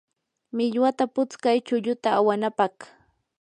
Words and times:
millwata 0.55 1.03
putskay 1.13 1.57
chulluta 1.67 2.09
awanapaq. 2.19 2.75